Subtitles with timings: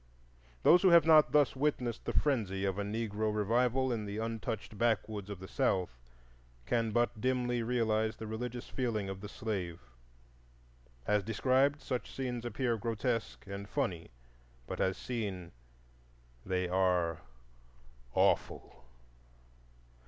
[0.63, 4.75] Those who have not thus witnessed the frenzy of a Negro revival in the untouched
[4.75, 5.95] backwoods of the South
[6.65, 9.79] can but dimly realize the religious feeling of the slave;
[11.05, 14.09] as described, such scenes appear grotesque and funny,
[14.65, 15.51] but as seen
[16.43, 17.21] they are
[18.15, 18.83] awful.